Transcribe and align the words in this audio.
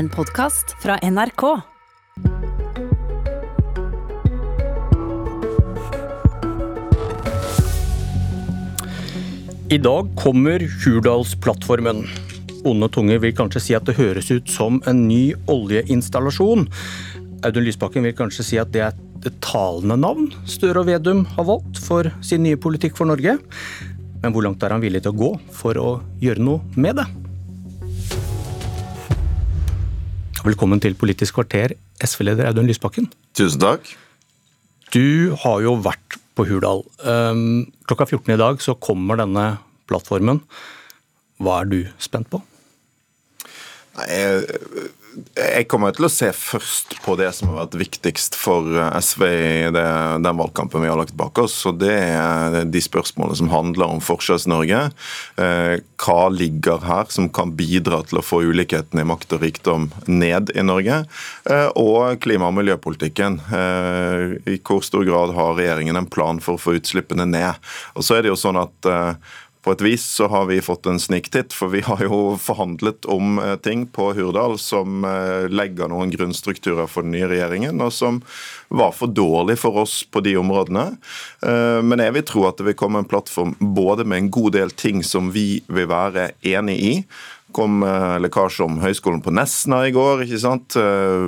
En 0.00 0.08
podkast 0.08 0.70
fra 0.82 0.94
NRK. 1.02 1.42
I 9.68 9.78
dag 9.78 10.08
kommer 10.16 10.64
Hurdalsplattformen. 10.84 12.06
Onde 12.64 12.88
tunger 12.88 13.20
vil 13.20 13.36
kanskje 13.36 13.60
si 13.60 13.76
at 13.76 13.84
det 13.84 13.98
høres 14.00 14.32
ut 14.32 14.48
som 14.48 14.80
en 14.88 15.04
ny 15.04 15.34
oljeinstallasjon. 15.52 16.64
Audun 17.44 17.68
Lysbakken 17.68 18.08
vil 18.08 18.16
kanskje 18.16 18.50
si 18.54 18.62
at 18.62 18.72
det 18.72 18.86
er 18.88 18.96
et 19.20 19.36
talende 19.44 20.00
navn 20.00 20.32
Støre 20.48 20.80
og 20.80 20.88
Vedum 20.88 21.26
har 21.36 21.44
valgt 21.44 21.84
for 21.84 22.08
sin 22.24 22.46
nye 22.48 22.56
politikk 22.56 22.96
for 22.96 23.12
Norge. 23.12 23.36
Men 24.24 24.32
hvor 24.32 24.48
langt 24.48 24.64
er 24.64 24.72
han 24.72 24.80
villig 24.80 25.04
til 25.04 25.12
å 25.12 25.24
gå 25.26 25.34
for 25.60 25.76
å 25.76 25.98
gjøre 26.24 26.48
noe 26.48 26.80
med 26.80 27.04
det? 27.04 27.10
Velkommen 30.40 30.80
til 30.80 30.94
Politisk 30.96 31.36
kvarter, 31.36 31.74
SV-leder 32.00 32.46
Audun 32.48 32.64
Lysbakken. 32.64 33.10
Tusen 33.36 33.60
takk. 33.60 33.90
Du 34.94 35.36
har 35.42 35.58
jo 35.60 35.74
vært 35.84 36.16
på 36.32 36.46
Hurdal. 36.48 36.80
Um, 37.04 37.66
klokka 37.84 38.06
14 38.08 38.32
i 38.32 38.38
dag 38.40 38.62
så 38.64 38.72
kommer 38.72 39.20
denne 39.20 39.44
plattformen. 39.90 40.40
Hva 41.44 41.58
er 41.60 41.68
du 41.68 41.76
spent 42.00 42.30
på? 42.32 42.40
Nei, 44.00 44.08
jeg, 45.10 45.66
kommer 45.70 45.94
til 45.94 46.06
å 46.06 46.12
se 46.12 46.28
først 46.34 46.94
på 47.04 47.16
det 47.18 47.30
som 47.36 47.50
har 47.50 47.64
vært 47.64 47.78
viktigst 47.80 48.36
for 48.38 48.66
SV 49.00 49.24
i 49.26 49.72
det, 49.74 49.86
den 50.22 50.38
valgkampen 50.38 50.84
vi 50.84 50.90
har 50.90 50.98
lagt 51.00 51.16
bak 51.18 51.38
oss. 51.42 51.56
og 51.68 51.80
Det 51.82 51.92
er 51.92 52.68
de 52.70 52.82
spørsmålene 52.84 53.38
som 53.40 53.50
handler 53.52 53.96
om 53.96 54.02
Forskjells-Norge. 54.04 54.82
Eh, 55.40 55.74
hva 56.00 56.20
ligger 56.32 56.84
her 56.86 57.10
som 57.12 57.30
kan 57.32 57.54
bidra 57.58 58.02
til 58.06 58.20
å 58.20 58.24
få 58.24 58.42
ulikheten 58.46 59.02
i 59.02 59.08
makt 59.08 59.34
og 59.36 59.44
rikdom 59.44 59.90
ned 60.06 60.54
i 60.54 60.64
Norge? 60.66 61.02
Eh, 61.50 61.68
og 61.74 62.22
klima- 62.22 62.50
og 62.52 62.58
miljøpolitikken. 62.60 63.40
Eh, 63.50 64.38
I 64.54 64.60
hvor 64.62 64.84
stor 64.86 65.06
grad 65.08 65.34
har 65.34 65.58
regjeringen 65.58 65.98
en 65.98 66.10
plan 66.10 66.40
for 66.42 66.56
å 66.56 66.62
få 66.62 66.78
utslippene 66.78 67.26
ned? 67.28 67.70
Og 67.96 68.06
så 68.06 68.18
er 68.18 68.24
det 68.24 68.34
jo 68.34 68.40
sånn 68.40 68.60
at 68.60 68.92
på 69.60 69.74
et 69.74 69.82
vis 69.84 70.04
så 70.16 70.28
har 70.32 70.46
vi 70.48 70.60
fått 70.64 70.86
en 70.88 71.00
sniktitt, 71.00 71.52
for 71.52 71.68
vi 71.74 71.82
har 71.84 72.00
jo 72.00 72.36
forhandlet 72.40 73.04
om 73.12 73.38
eh, 73.42 73.56
ting 73.60 73.84
på 73.92 74.10
Hurdal 74.16 74.56
som 74.60 75.04
eh, 75.04 75.50
legger 75.52 75.90
noen 75.92 76.12
grunnstrukturer 76.14 76.88
for 76.88 77.04
den 77.04 77.12
nye 77.12 77.28
regjeringen, 77.28 77.82
og 77.84 77.92
som 77.92 78.22
var 78.72 78.94
for 78.96 79.12
dårlig 79.12 79.58
for 79.60 79.82
oss 79.82 80.00
på 80.08 80.22
de 80.24 80.38
områdene. 80.40 80.86
Eh, 81.44 81.80
men 81.84 82.00
jeg 82.00 82.16
vil 82.16 82.26
tro 82.32 82.46
at 82.48 82.56
det 82.56 82.70
vil 82.70 82.78
komme 82.80 83.02
en 83.02 83.10
plattform 83.10 83.52
både 83.60 84.08
med 84.08 84.24
en 84.24 84.32
god 84.32 84.56
del 84.56 84.72
ting 84.72 85.04
som 85.04 85.28
vi 85.34 85.60
vil 85.68 85.90
være 85.92 86.30
enig 86.40 86.78
i, 86.80 86.94
kom 87.50 87.82
lekkasje 88.22 88.62
om 88.62 88.76
Høgskolen 88.78 89.24
på 89.24 89.32
Nesna 89.34 89.80
i 89.88 89.90
går. 89.90 90.20
ikke 90.22 90.38
sant? 90.38 90.76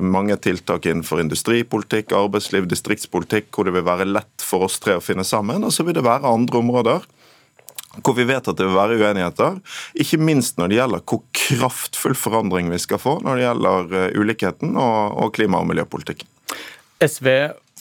Mange 0.06 0.36
tiltak 0.38 0.86
innenfor 0.86 1.19
industripolitikk, 1.19 2.14
arbeidsliv, 2.14 2.69
distriktspolitikk, 2.70 3.48
hvor 3.50 3.66
det 3.66 3.75
vil 3.75 3.88
være 3.88 4.06
lett 4.06 4.47
for 4.47 4.69
oss 4.69 4.78
tre 4.78 5.00
å 5.00 5.03
finne 5.03 5.27
sammen. 5.27 5.66
Og 5.66 5.75
så 5.75 5.83
vil 5.83 5.98
det 5.98 6.06
være 6.06 6.30
andre 6.30 6.62
områder 6.62 7.10
hvor 8.01 8.17
vi 8.17 8.25
vet 8.29 8.48
at 8.48 8.57
det 8.57 8.67
vil 8.67 8.79
være 8.79 8.97
uenigheter. 9.01 9.59
Ikke 10.01 10.21
minst 10.21 10.59
når 10.59 10.71
det 10.71 10.79
gjelder 10.81 11.05
hvor 11.05 11.23
kraftfull 11.37 12.17
forandring 12.17 12.73
vi 12.73 12.81
skal 12.81 13.03
få 13.03 13.19
når 13.25 13.39
det 13.39 13.47
gjelder 13.47 13.95
eh, 14.01 14.19
ulikheten 14.19 14.77
og, 14.81 15.29
klima- 15.37 15.61
og 15.61 15.69
miljøpolitikken. 15.73 16.29
SV 17.03 17.29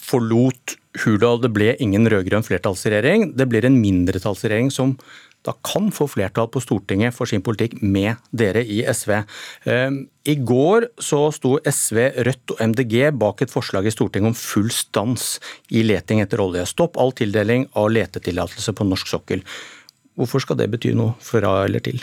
forlot 0.01 0.77
Hurdal. 1.03 1.39
Det 1.43 1.51
ble 1.55 1.75
ingen 1.79 2.07
rød-grønn 2.11 2.43
flertallsregjering. 2.43 3.31
Det 3.39 3.47
blir 3.47 3.67
en 3.67 3.79
mindretallsregjering 3.79 4.71
som 4.73 4.97
da 5.45 5.53
kan 5.65 5.89
få 5.93 6.05
flertall 6.11 6.49
på 6.53 6.61
Stortinget 6.61 7.15
for 7.15 7.29
sin 7.29 7.41
politikk 7.41 7.79
med 7.81 8.19
dere 8.29 8.61
i 8.61 8.83
SV. 8.85 9.23
Ehm, 9.65 10.03
I 10.21 10.35
går 10.37 10.91
så 11.01 11.23
sto 11.33 11.55
SV, 11.65 11.97
Rødt 12.27 12.53
og 12.53 12.61
MDG 12.61 13.09
bak 13.17 13.41
et 13.41 13.53
forslag 13.53 13.89
i 13.89 13.93
Stortinget 13.93 14.35
om 14.35 14.37
full 14.37 14.69
stans 14.69 15.39
i 15.73 15.81
leting 15.81 16.21
etter 16.21 16.43
olje. 16.43 16.67
Stopp 16.69 16.99
all 17.01 17.15
tildeling 17.17 17.65
av 17.73 17.89
letetillatelse 17.89 18.75
på 18.77 18.85
norsk 18.85 19.09
sokkel. 19.09 19.41
Hvorfor 20.19 20.43
skal 20.43 20.59
det 20.59 20.69
bety 20.73 20.91
noe 20.97 21.15
fra 21.23 21.61
eller 21.65 21.83
til? 21.83 22.01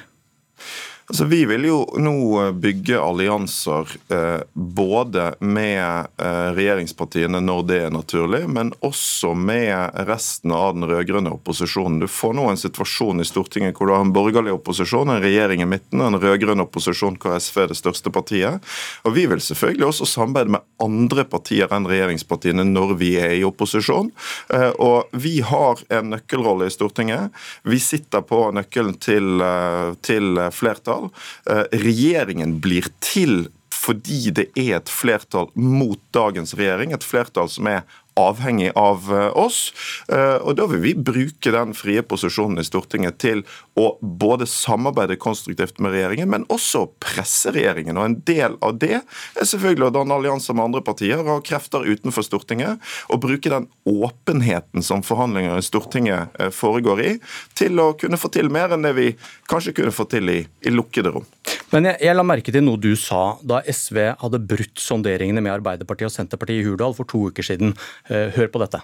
Altså, 1.08 1.24
Vi 1.24 1.44
vil 1.44 1.64
jo 1.64 1.78
nå 1.96 2.50
bygge 2.52 2.98
allianser 3.00 3.88
eh, 4.12 4.42
både 4.52 5.30
med 5.40 6.06
eh, 6.20 6.48
regjeringspartiene 6.52 7.40
når 7.40 7.62
det 7.64 7.78
er 7.86 7.94
naturlig, 7.94 8.42
men 8.52 8.74
også 8.84 9.30
med 9.32 9.96
resten 10.08 10.52
av 10.52 10.74
den 10.76 10.84
rød-grønne 10.90 11.32
opposisjonen. 11.32 12.02
Du 12.02 12.08
får 12.12 12.34
nå 12.36 12.44
en 12.50 12.60
situasjon 12.60 13.24
i 13.24 13.28
Stortinget 13.28 13.78
hvor 13.78 13.88
du 13.88 13.94
har 13.94 14.04
en 14.04 14.12
borgerlig 14.12 14.52
opposisjon, 14.58 15.08
en 15.08 15.24
regjering 15.24 15.64
i 15.64 15.70
midten, 15.70 16.02
en 16.04 16.18
rød-grønn 16.20 16.60
opposisjon 16.66 17.16
hvor 17.16 17.40
SV 17.40 17.62
er 17.64 17.72
det 17.72 17.80
største 17.80 18.12
partiet. 18.12 18.68
Og 19.08 19.16
Vi 19.16 19.24
vil 19.32 19.40
selvfølgelig 19.40 19.88
også 19.88 20.10
samarbeide 20.12 20.58
med 20.58 20.68
andre 20.84 21.24
partier 21.24 21.72
enn 21.72 21.88
regjeringspartiene 21.88 22.68
når 22.68 22.94
vi 23.00 23.14
er 23.16 23.32
i 23.38 23.46
opposisjon. 23.48 24.12
Eh, 24.52 24.76
og 24.76 25.08
vi 25.16 25.38
har 25.40 25.80
en 25.88 26.12
nøkkelrolle 26.12 26.68
i 26.68 26.76
Stortinget. 26.76 27.32
Vi 27.64 27.80
sitter 27.80 28.20
på 28.28 28.44
nøkkelen 28.52 29.00
til, 29.00 29.40
eh, 29.40 29.96
til 30.04 30.44
flertall 30.52 30.97
flertall. 30.98 31.10
Eh, 31.46 31.64
regjeringen 31.78 32.60
blir 32.60 32.88
til 33.00 33.48
fordi 33.78 34.32
det 34.34 34.48
er 34.58 34.78
et 34.80 34.90
flertall 34.90 35.48
mot 35.54 36.00
dagens 36.12 36.54
regjering, 36.58 36.92
et 36.92 37.04
flertall 37.04 37.48
som 37.48 37.66
er 37.70 37.84
avhengig 38.18 38.72
av 38.78 39.08
eh, 39.14 39.30
oss. 39.38 39.72
Eh, 40.12 40.36
og 40.42 40.56
Da 40.58 40.66
vil 40.70 40.82
vi 40.82 40.94
bruke 40.94 41.52
den 41.54 41.74
frie 41.76 42.02
posisjonen 42.02 42.60
i 42.60 42.66
Stortinget 42.66 43.20
til 43.22 43.44
å 43.78 43.92
både 44.02 44.48
samarbeide 44.50 45.18
konstruktivt 45.20 45.78
med 45.82 45.94
regjeringen, 45.94 46.30
men 46.32 46.46
også 46.52 46.88
presse 47.02 47.52
regjeringen. 47.54 47.98
Og 47.98 48.08
En 48.08 48.18
del 48.28 48.58
av 48.64 48.78
det 48.82 48.98
er 48.98 49.48
selvfølgelig 49.48 49.90
å 49.90 49.94
danne 50.00 50.18
allianser 50.18 50.56
med 50.56 50.68
andre 50.68 50.84
partier 50.84 51.22
og 51.22 51.44
krefter 51.46 51.86
utenfor 51.86 52.26
Stortinget, 52.26 52.82
og 53.08 53.22
bruke 53.22 53.52
den 53.52 53.68
åpenheten 53.88 54.84
som 54.84 55.04
forhandlinger 55.06 55.58
i 55.58 55.66
Stortinget 55.66 56.38
eh, 56.40 56.52
foregår 56.54 57.04
i, 57.04 57.12
til 57.58 57.78
å 57.82 57.92
kunne 57.98 58.20
få 58.20 58.32
til 58.34 58.50
mer 58.52 58.74
enn 58.74 58.86
det 58.86 58.94
vi 58.98 59.12
kanskje 59.48 59.76
kunne 59.78 59.94
få 59.94 60.08
til 60.10 60.32
i, 60.32 60.40
i 60.66 60.74
lukkede 60.74 61.14
rom. 61.14 61.26
Men 61.72 61.84
jeg, 61.90 61.98
jeg, 62.06 62.16
la 62.16 62.24
merke 62.24 62.52
til 62.52 62.64
noe 62.64 62.80
du 62.80 62.94
sa 62.96 63.36
da 63.44 63.60
SV 63.68 63.98
hadde 64.22 64.40
brutt 64.48 64.80
sonderingene 64.80 65.42
med 65.44 65.52
Arbeiderpartiet 65.58 66.08
og 66.08 66.14
Senterpartiet 66.14 66.62
i 66.62 66.66
Hurdal 66.66 66.96
for 66.96 67.08
to 67.08 67.26
uker 67.28 67.44
siden. 67.44 67.74
Eh, 68.08 68.30
hør 68.36 68.48
på 68.52 68.60
dette. 68.62 68.80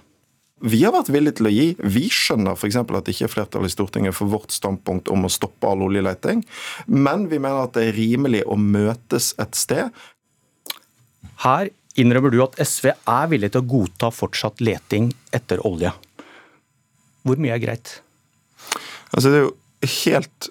Vi 0.64 0.80
har 0.84 0.94
vært 0.94 1.10
villige 1.12 1.38
til 1.40 1.48
å 1.48 1.52
gi. 1.52 1.66
Vi 1.96 2.06
skjønner 2.12 2.56
f.eks. 2.56 2.76
at 2.78 2.92
det 3.04 3.14
ikke 3.14 3.26
er 3.26 3.32
flertall 3.32 3.66
i 3.66 3.72
Stortinget 3.72 4.16
for 4.16 4.30
vårt 4.32 4.54
standpunkt 4.54 5.10
om 5.12 5.26
å 5.26 5.32
stoppe 5.32 5.68
all 5.68 5.82
oljeleting, 5.84 6.44
men 6.86 7.26
vi 7.32 7.40
mener 7.42 7.66
at 7.66 7.74
det 7.76 7.88
er 7.88 7.98
rimelig 7.98 8.44
å 8.46 8.56
møtes 8.60 9.32
et 9.42 9.58
sted. 9.58 9.90
Her 11.44 11.72
innrømmer 12.00 12.32
du 12.32 12.40
at 12.44 12.56
SV 12.62 12.92
er 12.94 13.28
villig 13.32 13.52
til 13.52 13.64
å 13.64 13.70
godta 13.74 14.10
fortsatt 14.14 14.62
leting 14.64 15.10
etter 15.34 15.60
olje. 15.66 15.92
Hvor 17.24 17.41
mye 17.41 17.56
er 17.56 17.62
greit? 17.62 17.98
Altså, 19.12 19.30
det 19.30 19.38
er 19.41 19.44
jo 19.46 19.54
helt 20.04 20.50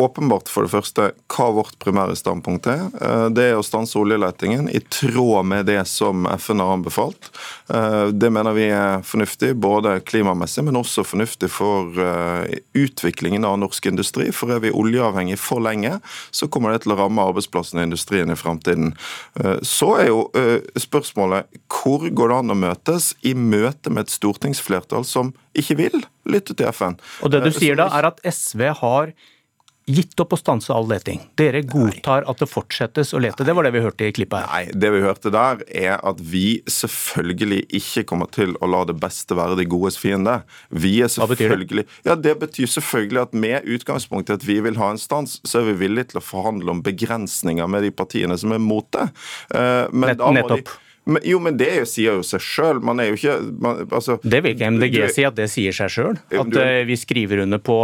åpenbart 0.00 0.48
for 0.48 0.64
det 0.64 0.72
første 0.72 1.06
hva 1.30 1.46
vårt 1.54 1.76
primære 1.82 2.16
standpunkt 2.18 2.66
er. 2.70 2.86
Eh, 3.00 3.26
det 3.36 3.46
er 3.50 3.58
å 3.58 3.64
stanse 3.64 3.98
oljeletingen 4.00 4.70
i 4.72 4.80
tråd 4.80 5.46
med 5.46 5.68
det 5.68 5.82
som 5.88 6.26
FN 6.40 6.62
har 6.62 6.74
anbefalt. 6.78 7.30
Eh, 7.68 8.08
det 8.12 8.30
mener 8.32 8.56
vi 8.56 8.68
er 8.72 9.04
fornuftig, 9.06 9.52
både 9.60 9.98
klimamessig, 10.08 10.64
men 10.66 10.78
også 10.80 11.04
fornuftig 11.06 11.50
for 11.52 12.00
eh, 12.00 12.60
utviklingen 12.80 13.44
av 13.46 13.58
norsk 13.60 13.90
industri. 13.92 14.30
For 14.34 14.54
er 14.54 14.62
vi 14.64 14.72
oljeavhengig 14.74 15.38
for 15.40 15.62
lenge, 15.64 15.98
så 16.30 16.48
kommer 16.48 16.74
det 16.74 16.84
til 16.84 16.94
å 16.94 17.00
ramme 17.02 17.26
arbeidsplassene 17.30 17.84
i 17.84 17.90
industrien 17.90 18.32
i 18.32 18.38
fremtiden. 18.38 18.94
Så 19.66 19.92
er 20.00 20.08
jo 20.08 20.22
spørsmålet 20.80 21.48
hvor 21.70 22.06
går 22.08 22.32
det 22.32 22.38
an 22.40 22.54
å 22.54 22.58
møtes 22.58 23.10
i 23.26 23.34
møte 23.36 23.92
med 23.92 24.06
et 24.06 24.14
stortingsflertall 24.14 25.04
som 25.08 25.34
ikke 25.58 25.76
vil 25.78 26.00
lytte 26.30 26.56
til 26.56 26.70
FN? 26.72 26.98
Og 27.24 27.32
det 27.34 27.42
du 27.44 27.50
sier 27.54 27.78
da, 27.78 27.88
er 27.96 28.10
at 28.10 28.22
SV 28.26 28.66
har 28.80 29.12
gitt 29.90 30.20
opp 30.22 30.34
å 30.34 30.38
stanse 30.38 30.74
all 30.74 30.88
leting. 30.90 31.22
Dere 31.40 31.62
godtar 31.66 32.26
at 32.30 32.42
det 32.42 32.48
fortsettes 32.50 33.12
å 33.16 33.20
lete. 33.22 33.46
Det 33.46 33.54
var 33.56 33.66
det 33.66 33.72
vi 33.74 33.82
hørte 33.84 34.08
i 34.08 34.14
klippet 34.14 34.42
her. 34.42 34.50
Nei, 34.50 34.80
det 34.82 34.92
vi 34.94 35.02
hørte 35.04 35.32
der 35.34 35.64
er 35.68 35.96
at 36.06 36.20
vi 36.32 36.60
selvfølgelig 36.70 37.62
ikke 37.80 38.06
kommer 38.10 38.30
til 38.32 38.56
å 38.60 38.70
la 38.70 38.84
det 38.88 38.96
beste 39.00 39.36
være 39.38 39.58
de 39.60 39.66
godes 39.70 39.98
fiende. 40.00 40.40
Vi 40.70 40.96
er 41.04 41.12
selvfølgelig... 41.12 41.68
Hva 41.68 41.80
betyr 41.80 41.82
det? 41.82 42.10
Ja, 42.10 42.18
Det 42.20 42.36
betyr 42.44 42.70
selvfølgelig 42.76 43.22
at 43.24 43.40
med 43.46 43.70
utgangspunkt 43.76 44.30
i 44.30 44.36
at 44.38 44.46
vi 44.46 44.60
vil 44.64 44.78
ha 44.80 44.92
en 44.94 45.00
stans, 45.00 45.38
så 45.44 45.62
er 45.62 45.72
vi 45.72 45.80
villige 45.86 46.12
til 46.12 46.22
å 46.22 46.24
forhandle 46.24 46.76
om 46.76 46.84
begrensninger 46.84 47.70
med 47.70 47.86
de 47.86 47.94
partiene 47.94 48.36
som 48.40 48.54
er 48.56 48.62
mot 48.62 48.86
det. 48.94 49.10
Eh, 49.54 49.86
men 49.92 50.14
Nett, 50.14 50.24
nettopp. 50.40 50.72
Men, 51.10 51.24
jo, 51.26 51.40
men 51.42 51.58
det 51.60 51.72
sier 51.90 52.20
jo 52.20 52.24
seg 52.26 52.42
sjøl. 52.44 52.80
Man 52.86 53.02
er 53.02 53.10
jo 53.10 53.18
ikke 53.18 53.36
man, 53.62 53.82
altså, 53.88 54.18
Det 54.22 54.42
vil 54.44 54.54
ikke 54.54 54.70
MDG 54.76 54.98
si 55.14 55.26
at 55.26 55.36
det 55.38 55.48
sier 55.52 55.74
seg 55.76 55.92
sjøl. 55.92 56.20
At 56.30 56.52
du, 56.52 56.60
vi 56.86 56.98
skriver 56.98 57.44
under 57.44 57.60
på 57.62 57.78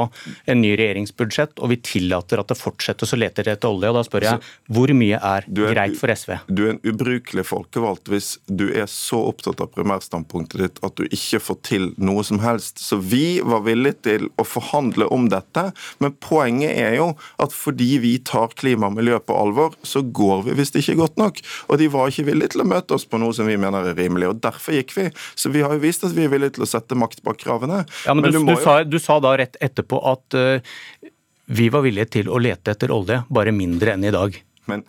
en 0.46 0.62
ny 0.62 0.73
regjeringsbudsjett 0.78 1.58
og 1.61 1.73
vi 1.73 1.81
tillater 1.82 2.43
at 2.43 2.52
det 2.52 2.58
fortsetter 2.58 3.08
så 3.08 3.19
leter 3.19 3.50
etter 3.50 3.70
olje. 3.70 3.90
og 3.90 3.99
Da 3.99 4.05
spør 4.06 4.28
jeg 4.28 4.43
hvor 4.73 4.93
mye 4.96 5.19
er, 5.19 5.46
er 5.46 5.75
greit 5.75 5.99
for 5.99 6.12
SV? 6.12 6.37
Du 6.49 6.67
er 6.67 6.75
en 6.75 6.82
ubrukelig 6.87 7.46
folkevalgt 7.49 8.11
hvis 8.12 8.37
du 8.46 8.69
er 8.70 8.88
så 8.90 9.20
opptatt 9.31 9.62
av 9.64 9.72
primærstandpunktet 9.75 10.62
ditt 10.62 10.81
at 10.87 10.96
du 10.99 11.06
ikke 11.06 11.43
får 11.43 11.61
til 11.67 11.88
noe 11.99 12.25
som 12.26 12.40
helst. 12.44 12.81
Så 12.82 13.00
vi 13.00 13.40
var 13.44 13.64
villige 13.67 14.00
til 14.06 14.29
å 14.38 14.46
forhandle 14.46 15.08
om 15.12 15.29
dette, 15.32 15.69
men 16.02 16.14
poenget 16.22 16.76
er 16.76 16.99
jo 16.99 17.11
at 17.43 17.55
fordi 17.56 17.96
vi 18.02 18.17
tar 18.22 18.55
klima 18.58 18.90
og 18.90 18.96
miljø 18.99 19.19
på 19.22 19.37
alvor, 19.37 19.76
så 19.87 20.02
går 20.05 20.46
vi 20.49 20.56
hvis 20.58 20.72
det 20.75 20.84
ikke 20.84 20.96
er 20.96 21.02
godt 21.05 21.20
nok. 21.20 21.43
Og 21.70 21.81
de 21.81 21.90
var 21.93 22.11
ikke 22.11 22.26
villige 22.31 22.55
til 22.55 22.64
å 22.64 22.69
møte 22.69 22.96
oss 22.96 23.06
på 23.08 23.16
noe 23.23 23.35
som 23.37 23.49
vi 23.49 23.57
mener 23.61 23.91
er 23.93 23.99
rimelig, 23.99 24.31
og 24.33 24.41
derfor 24.45 24.77
gikk 24.77 24.95
vi. 24.97 25.09
Så 25.39 25.53
vi 25.55 25.65
har 25.65 25.75
jo 25.77 25.83
vist 25.83 26.07
at 26.07 26.15
vi 26.17 26.27
er 26.27 26.33
villige 26.33 26.57
til 26.57 26.67
å 26.67 26.71
sette 26.71 26.99
makt 26.99 27.23
bak 27.27 27.41
kravene. 27.43 27.83
Ja, 28.07 28.15
men, 28.15 28.27
men 28.27 28.33
du, 28.35 28.41
du, 28.41 28.55
du, 28.55 28.63
sa, 28.63 28.79
du, 28.85 28.99
sa, 29.03 29.19
da 29.25 29.35
rett 29.41 29.59
etterpå 29.65 30.01
at 30.13 30.39
uh, 30.39 31.11
vi 31.47 31.69
var 31.73 31.85
villige 31.87 32.11
til 32.19 32.31
å 32.31 32.41
lete 32.43 32.75
etter 32.75 32.95
olje, 32.95 33.23
bare 33.33 33.55
mindre 33.55 33.95
enn 33.97 34.07
i 34.07 34.15
dag. 34.15 34.39
Men 34.71 34.87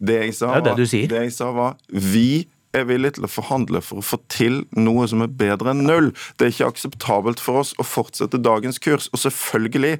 det 0.00 0.22
jeg 0.24 0.38
sa, 0.38 0.54
det, 0.58 0.74
det, 0.78 0.88
var, 0.88 1.12
det 1.12 1.22
jeg 1.26 1.36
sa 1.36 1.50
var 1.54 1.76
vi 1.90 2.46
er 2.76 2.86
villige 2.86 3.18
til 3.18 3.26
å 3.26 3.30
forhandle 3.30 3.82
for 3.82 4.00
å 4.00 4.06
få 4.06 4.20
til 4.30 4.62
noe 4.78 5.06
som 5.10 5.24
er 5.24 5.32
bedre 5.40 5.72
enn 5.74 5.84
null. 5.86 6.10
Det 6.38 6.46
er 6.46 6.54
ikke 6.54 6.70
akseptabelt 6.74 7.42
for 7.42 7.62
oss 7.62 7.74
å 7.82 7.86
fortsette 7.86 8.40
dagens 8.42 8.78
kurs. 8.82 9.08
Og 9.14 9.22
selvfølgelig, 9.24 9.98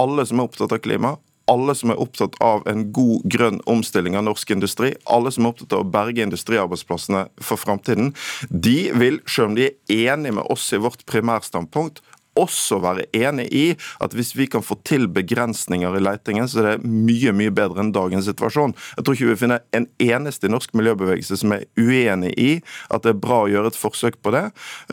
alle 0.00 0.26
som 0.28 0.40
er 0.40 0.50
opptatt 0.50 0.74
av 0.76 0.82
klima, 0.84 1.16
alle 1.50 1.74
som 1.78 1.92
er 1.92 2.00
opptatt 2.02 2.36
av 2.44 2.66
en 2.70 2.86
god 2.94 3.26
grønn 3.30 3.60
omstilling 3.70 4.16
av 4.18 4.26
norsk 4.28 4.54
industri, 4.54 4.92
alle 5.10 5.32
som 5.34 5.46
er 5.46 5.54
opptatt 5.54 5.76
av 5.76 5.84
å 5.84 5.90
berge 5.94 6.24
industriarbeidsplassene 6.24 7.26
for 7.42 7.60
framtiden, 7.60 8.12
de 8.50 8.92
vil, 8.98 9.20
selv 9.26 9.52
om 9.52 9.58
de 9.58 9.70
er 9.70 10.12
enige 10.14 10.38
med 10.38 10.48
oss 10.52 10.68
i 10.72 10.80
vårt 10.82 11.04
primærstandpunkt, 11.10 12.02
også 12.38 12.80
være 12.82 13.06
enig 13.16 13.48
i 13.52 13.64
at 14.02 14.14
hvis 14.16 14.32
vi 14.36 14.46
kan 14.50 14.64
få 14.64 14.78
til 14.88 15.08
begrensninger 15.12 15.96
i 15.96 16.02
leitingen, 16.02 16.48
så 16.48 16.62
er 16.62 16.68
det 16.70 16.88
mye 16.88 17.32
mye 17.36 17.52
bedre 17.54 17.82
enn 17.82 17.92
dagens 17.94 18.28
situasjon. 18.28 18.74
Jeg 18.96 19.04
tror 19.04 19.16
ikke 19.16 19.30
vi 19.32 19.40
finner 19.44 19.64
en 19.76 19.88
eneste 20.02 20.48
i 20.48 20.52
norsk 20.52 20.72
miljøbevegelse 20.78 21.38
som 21.42 21.54
er 21.56 21.66
uenig 21.78 22.32
i 22.40 22.50
at 22.92 23.04
det 23.04 23.14
er 23.14 23.20
bra 23.22 23.42
å 23.44 23.50
gjøre 23.52 23.72
et 23.72 23.78
forsøk 23.78 24.18
på 24.24 24.32
det. 24.34 24.44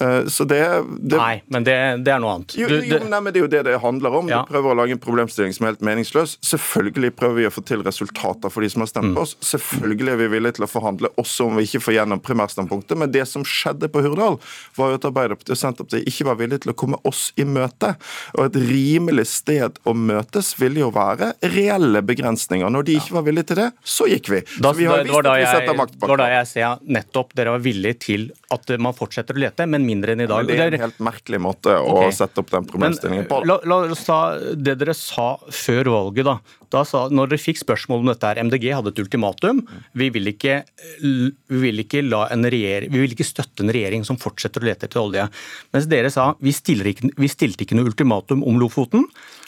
Eh, 0.01 0.27
så 0.31 0.47
det, 0.49 0.61
det 0.99 1.19
Nei, 1.19 1.41
men 1.51 1.67
det, 1.67 1.77
det, 2.05 2.13
er 2.13 2.23
noe 2.23 2.37
annet. 2.37 2.57
Jo, 2.59 2.69
jo, 2.69 3.01
nei, 3.05 3.21
men 3.23 3.33
Det 3.33 3.41
er 3.41 3.45
jo 3.45 3.51
det 3.51 3.63
det 3.69 3.77
handler 3.83 4.19
om. 4.21 4.31
Ja. 4.31 4.43
Du 4.43 4.53
prøver 4.53 4.73
å 4.73 4.79
lage 4.81 4.95
en 4.97 5.03
problemstilling 5.03 5.55
som 5.55 5.67
er 5.67 5.73
helt 5.73 5.85
meningsløs. 5.85 6.37
Selvfølgelig 6.45 7.13
prøver 7.19 7.41
vi 7.41 7.47
å 7.49 7.53
få 7.53 7.63
til 7.67 7.83
resultater 7.85 8.51
for 8.53 8.65
de 8.65 8.71
som 8.71 8.83
har 8.83 8.91
stemt 8.91 9.15
på 9.15 9.25
oss. 9.25 9.35
Selvfølgelig 9.45 10.13
er 10.13 10.21
vi 10.23 10.29
villige 10.35 10.59
til 10.59 10.67
å 10.67 10.71
forhandle 10.71 11.11
også 11.21 11.49
om 11.49 11.59
vi 11.59 11.67
ikke 11.67 11.83
får 11.87 11.99
gjennom 11.99 12.23
primærstandpunktet. 12.23 12.97
Men 12.99 13.13
det 13.13 13.25
som 13.29 13.45
skjedde 13.47 13.91
på 13.91 14.03
Hurdal, 14.05 14.39
var 14.77 14.93
jo 14.93 14.99
at 14.99 15.07
Arbeiderpartiet 15.09 15.55
og 15.55 15.61
Senterpartiet 15.61 16.09
ikke 16.09 16.27
var 16.29 16.39
villige 16.41 16.65
til 16.65 16.73
å 16.73 16.77
komme 16.79 16.99
oss 17.07 17.28
i 17.37 17.45
møte. 17.47 17.93
Og 18.37 18.47
et 18.47 18.59
rimelig 18.69 19.27
sted 19.31 19.79
å 19.87 19.93
møtes 19.97 20.53
ville 20.59 20.83
jo 20.83 20.89
være 20.95 21.33
reelle 21.55 22.01
begrensninger. 22.05 22.69
Når 22.73 22.87
de 22.87 22.97
ikke 22.99 23.17
var 23.17 23.25
villige 23.27 23.51
til 23.51 23.61
det, 23.63 23.69
så 23.83 24.07
gikk 24.09 24.31
vi. 24.33 24.43
Da, 24.57 24.71
så 24.71 24.77
vi 24.79 24.89
har 24.89 25.03
vist 25.05 25.15
at 25.19 25.31
vi 25.31 25.47
setter 25.47 25.79
makt 25.79 25.95
bak. 25.97 26.05
Det 26.05 26.13
var 26.13 26.23
da 26.23 26.29
jeg 26.33 26.49
ser 26.53 26.85
nettopp 26.99 27.35
dere 27.37 27.55
var 27.55 27.65
villige 27.65 27.99
til 28.09 28.29
at 28.53 28.75
man 28.81 28.95
fortsetter 28.97 29.37
å 29.37 29.43
lete, 29.43 29.67
men 29.69 29.85
mindre 29.85 30.15
enn 30.15 30.25
i 30.25 30.29
dag. 30.29 30.45
Ja, 30.45 30.49
det 30.49 30.59
er 30.65 30.77
en 30.79 30.85
helt 30.87 31.03
merkelig 31.03 31.41
måte 31.43 31.75
å 31.77 31.97
okay. 31.97 32.15
sette 32.15 32.43
opp 32.43 32.53
den 32.53 32.67
problemstillingen 32.69 33.27
på. 33.29 33.43
La, 33.49 33.59
la, 33.69 33.81
oss 33.93 34.05
ta 34.07 34.21
det 34.55 34.77
dere 34.81 34.95
sa 34.97 35.31
før 35.37 35.93
valget. 35.95 36.29
da. 36.29 36.39
Da 36.73 36.83
sa, 36.85 37.05
når 37.09 37.31
dere 37.31 37.41
fikk 37.41 37.61
spørsmål 37.63 38.03
om 38.03 38.11
dette, 38.11 38.29
her, 38.29 38.41
MDG 38.45 38.67
hadde 38.75 38.93
et 38.93 39.01
ultimatum. 39.01 39.63
Vi 39.97 40.09
vil 40.13 40.29
ikke, 40.31 40.59
vi 41.01 41.61
vil 41.63 41.83
ikke, 41.83 42.03
regjering, 42.05 42.93
vi 42.93 43.01
vil 43.03 43.15
ikke 43.15 43.27
støtte 43.27 43.65
en 43.65 43.73
regjering 43.73 44.05
som 44.07 44.19
fortsetter 44.21 44.61
å 44.61 44.69
lete 44.69 44.89
etter 44.89 45.01
olje. 45.01 45.25
Mens 45.73 45.89
dere 45.89 46.13
sa 46.13 46.31
vi, 46.39 46.53
ikke, 46.53 47.13
vi 47.17 47.31
stilte 47.31 47.65
ikke 47.65 47.77
noe 47.79 47.89
ultimatum 47.89 48.45
om 48.45 48.61
Lofoten. 48.61 49.07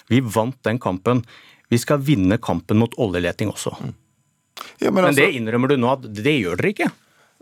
Vi 0.10 0.24
vant 0.26 0.58
den 0.66 0.82
kampen. 0.82 1.24
Vi 1.72 1.80
skal 1.80 2.02
vinne 2.04 2.42
kampen 2.42 2.82
mot 2.82 2.98
oljeleting 3.00 3.54
også. 3.54 3.76
Ja, 4.82 4.92
men, 4.92 5.06
altså, 5.06 5.14
men 5.14 5.16
det 5.22 5.32
innrømmer 5.38 5.72
du 5.72 5.80
nå 5.80 5.94
at 5.94 6.10
det 6.10 6.36
gjør 6.42 6.60
dere 6.60 6.74
ikke? 6.74 6.92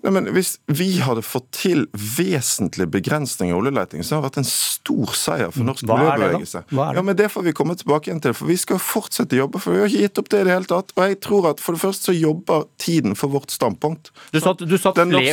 Nei, 0.03 0.11
men 0.15 0.29
Hvis 0.35 0.57
vi 0.71 0.99
hadde 1.03 1.23
fått 1.25 1.49
til 1.55 1.85
vesentlige 1.93 2.89
begrensninger 2.91 3.53
i 3.53 3.57
oljeleting, 3.57 4.03
så 4.05 4.17
hadde 4.17 4.27
det 4.27 4.29
vært 4.29 4.41
en 4.43 4.49
stor 4.49 5.15
seier 5.17 5.51
for 5.53 5.67
norsk 5.67 5.85
miljøbevegelse. 5.89 6.63
Ja, 6.71 7.03
men 7.03 7.17
Det 7.19 7.29
får 7.33 7.45
vi 7.49 7.53
komme 7.57 7.75
tilbake 7.79 8.09
igjen 8.09 8.21
til, 8.23 8.35
for 8.37 8.49
vi 8.49 8.57
skal 8.59 8.79
fortsette 8.79 9.35
å 9.35 9.43
jobbe. 9.43 9.61
For 9.63 9.75
vi 9.75 9.81
har 9.83 9.91
ikke 9.91 10.05
gitt 10.07 10.21
opp 10.21 10.29
det 10.31 10.41
i 10.43 10.47
det 10.47 10.55
hele 10.55 10.69
tatt. 10.69 10.93
Og 10.95 11.03
jeg 11.03 11.19
tror 11.25 11.49
at 11.51 11.63
for 11.63 11.75
det 11.75 11.83
første 11.83 12.09
så 12.09 12.15
jobber 12.15 12.65
tiden 12.81 13.17
for 13.19 13.33
vårt 13.33 13.51
standpunkt. 13.53 14.13
Du 14.31 14.39
sa 14.39 14.53
at 14.53 14.63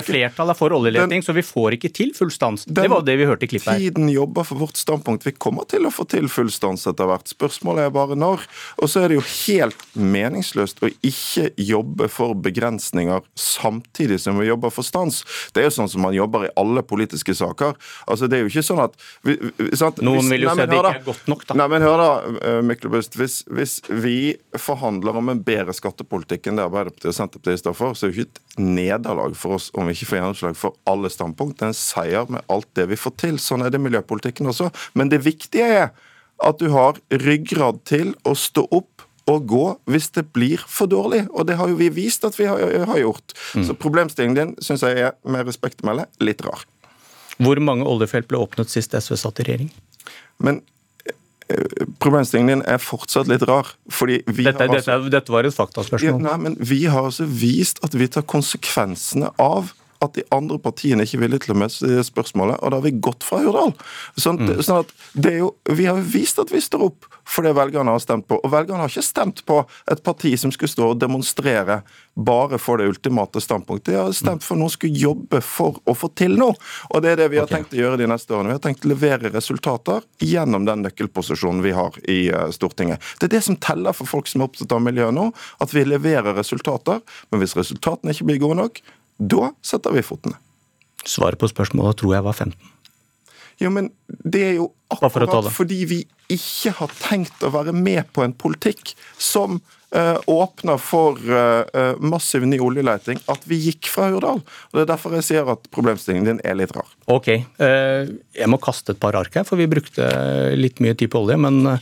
flertallet 0.07 0.59
for 0.59 0.75
oljeleting, 0.75 1.21
den, 1.21 1.25
så 1.25 1.35
vi 1.37 1.45
får 1.47 1.79
ikke 1.79 1.93
til 1.95 2.13
full 2.17 2.33
stans. 2.35 2.67
Det 2.67 2.89
var 2.91 3.05
det 3.07 3.17
vi 3.21 3.29
hørte 3.29 3.47
i 3.47 3.51
klippet 3.53 3.71
her. 3.73 3.85
Tiden 3.87 4.11
jobber 4.11 4.47
for 4.49 4.59
vårt 4.65 4.81
standpunkt. 4.81 5.27
Vi 5.27 5.37
kommer 5.39 5.69
til 5.71 5.87
å 5.87 5.95
få 5.95 6.09
til 6.11 6.29
full 6.33 6.51
stans 6.53 6.87
etter 6.91 7.09
hvert. 7.09 7.31
Spørsmålet 7.31 7.87
er 7.87 7.95
bare 7.95 8.19
når. 8.19 8.45
Og 8.83 8.91
så 8.91 9.05
er 9.05 9.13
det 9.13 9.21
jo 9.21 9.27
helt 9.47 9.87
meningsløst 9.95 10.83
å 10.83 10.91
ikke 11.07 11.51
jobbe 11.61 12.11
for 12.13 12.35
begrensninger 12.35 13.23
samtidig 13.39 14.19
som 14.23 14.41
vi 14.41 14.49
jobber 14.51 14.56
jobber 14.57 14.73
for 14.75 14.87
stans. 14.87 15.23
Det 15.55 15.63
er 15.63 15.69
jo 15.69 15.77
sånn 15.79 15.91
som 15.93 16.03
man 16.05 16.17
jobber 16.17 16.49
i 16.49 16.53
alle 16.59 16.83
politiske 16.87 17.37
saker. 17.37 17.77
Altså, 18.09 18.29
det 18.31 18.39
er 18.39 18.47
jo 18.47 18.53
ikke 18.53 18.65
sånn 18.67 18.83
at 18.87 18.97
vi, 19.27 19.37
sant? 19.77 20.01
Noen 20.05 20.27
vil 20.33 20.47
jo 20.47 20.55
si 20.55 20.65
at 20.65 20.73
det 20.73 20.81
ikke 20.81 20.95
er 20.97 21.07
godt 21.07 21.31
nok, 21.31 21.45
da. 21.49 21.59
Nei, 21.61 21.69
men 21.73 21.87
hør 21.87 22.03
da, 22.03 22.11
eh, 22.41 22.61
Myklebust. 22.67 23.19
Hvis, 23.21 23.39
hvis 23.53 23.79
vi 23.89 24.17
forhandler 24.61 25.21
om 25.21 25.33
en 25.33 25.45
bedre 25.47 25.75
skattepolitikk 25.77 26.51
enn 26.51 26.61
det 26.61 26.67
Arbeiderpartiet 26.67 27.13
og 27.13 27.19
Senterpartiet 27.21 27.63
står 27.63 27.79
for, 27.79 27.95
så 27.95 28.07
er 28.07 28.13
det 28.13 28.17
jo 28.17 28.27
ikke 28.27 28.41
et 28.41 28.67
nederlag 28.67 29.39
for 29.39 29.59
oss 29.59 29.71
om 29.77 29.89
vi 29.89 29.97
ikke 29.97 30.11
får 30.11 30.21
gjennomslag 30.21 30.59
for 30.59 30.77
alle 30.89 31.13
standpunkt. 31.13 31.59
Det 31.61 31.69
er 31.69 31.75
en 31.75 31.79
seier 31.79 32.33
med 32.33 32.45
alt 32.53 32.69
det 32.79 32.89
vi 32.93 33.01
får 33.01 33.17
til. 33.23 33.41
Sånn 33.43 33.65
er 33.65 33.73
det 33.73 33.81
i 33.81 33.87
miljøpolitikken 33.87 34.49
også. 34.53 34.73
Men 34.99 35.13
det 35.13 35.25
viktige 35.27 35.71
er 35.85 35.89
at 36.45 36.61
du 36.61 36.69
har 36.73 36.99
ryggrad 37.11 37.81
til 37.89 38.13
å 38.29 38.35
stå 38.37 38.67
opp 38.77 39.06
å 39.27 39.39
gå 39.43 39.65
hvis 39.91 40.09
det 40.15 40.29
blir 40.35 40.63
for 40.71 40.91
dårlig. 40.91 41.25
Og 41.35 41.49
det 41.49 41.59
har 41.59 41.71
jo 41.71 41.79
vi 41.79 41.91
vist 41.93 42.25
at 42.27 42.39
vi 42.39 42.47
har, 42.49 42.63
har 42.91 43.01
gjort. 43.01 43.35
Mm. 43.59 43.67
Så 43.67 43.77
problemstillingen 43.79 44.39
din 44.39 44.55
syns 44.63 44.87
jeg 44.87 45.09
er 45.09 45.17
med 45.27 45.47
respekt 45.49 45.83
å 45.83 45.91
melde 45.91 46.07
litt 46.23 46.45
rar. 46.47 46.63
Hvor 47.43 47.61
mange 47.61 47.85
oljefelt 47.89 48.29
ble 48.31 48.41
åpnet 48.41 48.73
sist 48.73 48.95
SV 48.97 49.19
satt 49.21 49.43
i 49.43 49.49
regjering? 49.49 49.73
Men 50.43 50.63
eh, 51.51 51.87
Problemstillingen 52.03 52.55
din 52.55 52.67
er 52.71 52.81
fortsatt 52.83 53.29
litt 53.29 53.45
rar. 53.49 53.75
fordi 53.93 54.23
vi 54.27 54.47
dette, 54.47 54.63
har 54.63 54.73
altså, 54.73 55.01
dette, 55.03 55.17
dette 55.19 55.35
var 55.35 55.49
et 55.49 55.59
faktaspørsmål. 55.59 56.15
Ja, 56.15 56.23
nei, 56.31 56.37
men 56.47 56.57
Vi 56.61 56.85
har 56.87 57.11
altså 57.11 57.27
vist 57.29 57.83
at 57.85 57.99
vi 57.99 58.09
tar 58.09 58.25
konsekvensene 58.25 59.35
av 59.43 59.75
at 60.05 60.17
de 60.17 60.25
andre 60.35 60.59
partiene 60.63 61.07
ikke 61.07 61.19
er 61.19 61.25
villige 61.25 61.47
til 61.47 61.55
å 61.55 61.59
møte 61.63 62.07
spørsmålet, 62.07 62.61
og 62.61 62.73
da 62.73 62.81
har 62.81 62.87
vi 62.87 62.95
gått 63.09 63.27
fra 63.27 63.41
Hurdal. 63.45 63.75
Sånn, 64.21 64.41
mm. 64.43 64.63
sånn 64.67 64.83
at 64.85 64.93
det 65.15 65.37
jo, 65.39 65.53
Vi 65.77 65.87
har 65.89 66.01
vist 66.01 66.39
at 66.43 66.53
vi 66.53 66.61
står 66.63 66.89
opp 66.89 67.07
for 67.27 67.43
det 67.43 67.57
velgerne 67.57 67.91
har 67.91 68.03
stemt 68.03 68.29
på. 68.29 68.39
Og 68.39 68.53
velgerne 68.53 68.85
har 68.85 68.93
ikke 68.93 69.03
stemt 69.03 69.43
på 69.47 69.59
et 69.91 70.03
parti 70.07 70.31
som 70.39 70.53
skulle 70.55 70.71
stå 70.71 70.93
og 70.93 71.01
demonstrere 71.03 71.81
bare 72.15 72.59
for 72.63 72.79
det 72.79 72.87
ultimate 72.89 73.43
standpunktet. 73.43 73.93
De 73.93 73.99
har 73.99 74.13
stemt 74.17 74.45
for 74.47 74.59
noen 74.59 74.71
som 74.71 74.79
skulle 74.79 75.01
jobbe 75.01 75.41
for 75.45 75.81
å 75.85 75.95
få 75.97 76.11
til 76.17 76.37
noe. 76.39 76.55
Og 76.95 77.03
det 77.03 77.13
er 77.13 77.23
det 77.23 77.29
vi 77.35 77.41
har 77.41 77.49
okay. 77.49 77.59
tenkt 77.59 77.75
å 77.75 77.81
gjøre 77.81 78.01
de 78.01 78.09
neste 78.11 78.33
årene. 78.33 78.53
Vi 78.53 78.59
har 78.59 78.65
tenkt 78.69 78.87
å 78.87 78.93
levere 78.93 79.33
resultater 79.35 80.07
gjennom 80.23 80.69
den 80.69 80.87
nøkkelposisjonen 80.87 81.65
vi 81.67 81.75
har 81.77 81.99
i 82.07 82.21
eh, 82.31 82.49
Stortinget. 82.55 83.03
Det 83.19 83.29
er 83.29 83.37
det 83.37 83.43
som 83.49 83.59
teller 83.59 83.97
for 83.97 84.09
folk 84.09 84.31
som 84.31 84.45
er 84.45 84.51
opptatt 84.51 84.77
av 84.77 84.85
miljø 84.87 85.11
nå, 85.15 85.33
at 85.61 85.75
vi 85.75 85.85
leverer 85.85 86.39
resultater. 86.39 87.03
Men 87.33 87.43
hvis 87.43 87.57
resultatene 87.59 88.15
ikke 88.15 88.31
blir 88.31 88.43
gode 88.47 88.61
nok, 88.63 88.81
da 89.17 89.53
setter 89.65 89.95
vi 89.97 90.05
fotene. 90.07 90.39
Svaret 91.07 91.39
på 91.41 91.49
spørsmålet 91.51 92.01
tror 92.01 92.17
jeg 92.17 92.27
var 92.27 92.37
15. 92.37 92.73
Ja, 93.63 93.71
men 93.73 93.89
det 94.07 94.43
er 94.45 94.59
jo 94.59 94.69
akkurat 94.93 95.31
for 95.33 95.55
fordi 95.63 95.79
vi 95.89 96.03
ikke 96.33 96.73
har 96.81 96.93
tenkt 96.99 97.45
å 97.47 97.53
være 97.55 97.73
med 97.73 98.09
på 98.15 98.25
en 98.25 98.35
politikk 98.37 98.93
som 99.23 99.61
uh, 99.95 100.19
åpner 100.29 100.81
for 100.83 101.21
uh, 101.23 101.95
massiv 102.03 102.45
ny 102.49 102.59
oljeleting, 102.61 103.21
at 103.31 103.47
vi 103.49 103.61
gikk 103.69 103.89
fra 103.93 104.11
Hurdal. 104.13 104.43
Og 104.43 104.77
Det 104.77 104.83
er 104.85 104.91
derfor 104.91 105.15
jeg 105.17 105.29
sier 105.29 105.53
at 105.55 105.71
problemstillingen 105.73 106.29
din 106.29 106.43
er 106.45 106.59
litt 106.59 106.75
rar. 106.77 106.91
Ok, 107.09 107.31
uh, 107.63 108.03
jeg 108.37 108.51
må 108.53 108.61
kaste 108.61 108.93
et 108.93 109.01
par 109.01 109.17
ark 109.17 109.39
her, 109.39 109.47
for 109.49 109.61
vi 109.61 109.71
brukte 109.71 110.11
litt 110.59 110.83
mye 110.85 110.99
tid 110.99 111.15
på 111.15 111.25
olje. 111.25 111.39
men 111.41 111.79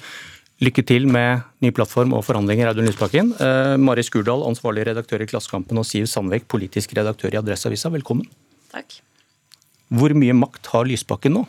Lykke 0.65 0.85
til 0.87 1.09
med 1.11 1.43
ny 1.65 1.73
plattform 1.75 2.15
og 2.17 2.23
forhandlinger, 2.25 2.71
Audun 2.71 2.87
Lysbakken. 2.87 3.33
Eh, 3.43 3.75
Mari 3.81 4.05
Skurdal, 4.07 4.45
ansvarlig 4.47 4.87
redaktør 4.89 5.25
i 5.25 5.27
Klassekampen, 5.29 5.77
og 5.81 5.85
Siv 5.89 6.07
Sandvik, 6.09 6.47
politisk 6.49 6.95
redaktør 6.97 7.35
i 7.35 7.41
Adresseavisa, 7.41 7.91
velkommen. 7.93 8.29
Takk. 8.73 8.97
Hvor 9.93 10.15
mye 10.17 10.37
makt 10.39 10.71
har 10.73 10.89
Lysbakken 10.89 11.37
nå? 11.37 11.45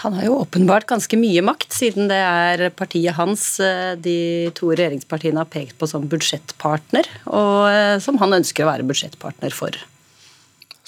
Han 0.00 0.16
har 0.16 0.26
jo 0.26 0.38
åpenbart 0.40 0.88
ganske 0.90 1.18
mye 1.18 1.42
makt, 1.44 1.74
siden 1.76 2.08
det 2.10 2.22
er 2.22 2.64
partiet 2.74 3.18
hans 3.18 3.44
eh, 3.62 3.92
de 4.00 4.16
to 4.56 4.72
regjeringspartiene 4.72 5.42
har 5.42 5.50
pekt 5.50 5.76
på 5.78 5.90
som 5.90 6.08
budsjettpartner, 6.08 7.10
og 7.28 7.68
eh, 7.68 7.98
som 8.02 8.22
han 8.22 8.38
ønsker 8.40 8.64
å 8.64 8.70
være 8.70 8.88
budsjettpartner 8.88 9.54
for. 9.54 9.76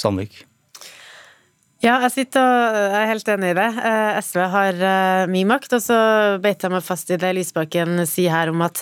Sandvik? 0.00 0.46
Ja, 1.87 2.00
jeg 2.02 2.11
sitter 2.11 2.43
og 2.43 2.95
er 2.99 3.05
helt 3.12 3.28
enig 3.31 3.52
i 3.52 3.55
det. 3.55 3.66
Eh, 3.78 4.16
SV 4.19 4.40
har 4.50 4.78
eh, 4.88 5.26
mye 5.31 5.47
makt, 5.47 5.76
og 5.76 5.83
så 5.85 5.99
beit 6.43 6.64
jeg 6.64 6.73
meg 6.73 6.83
fast 6.83 7.12
i 7.14 7.19
det 7.21 7.28
Lysbakken 7.37 8.00
sier 8.11 8.33
her 8.35 8.50
om 8.50 8.64
at 8.66 8.81